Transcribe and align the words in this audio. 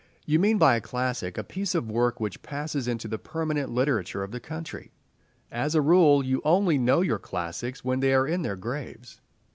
You 0.25 0.39
mean 0.39 0.57
by 0.57 0.75
a 0.75 0.81
classic 0.81 1.37
a 1.37 1.43
piece 1.43 1.75
of 1.75 1.91
work 1.91 2.19
which 2.19 2.41
passes 2.41 2.87
into 2.87 3.07
the 3.07 3.19
permanent 3.19 3.69
literature 3.69 4.23
of 4.23 4.31
the 4.31 4.39
country. 4.39 4.91
As 5.51 5.75
a 5.75 5.81
rule, 5.83 6.25
you 6.25 6.41
only 6.43 6.79
know 6.79 7.01
your 7.01 7.19
classics 7.19 7.85
when 7.85 7.99
they 7.99 8.15
are 8.15 8.25
in 8.25 8.41
their 8.41 8.55
graves. 8.55 9.21